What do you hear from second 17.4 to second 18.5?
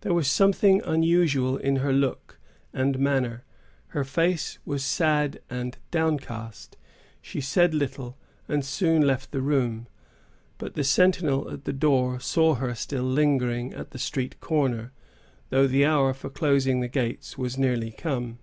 nearly come.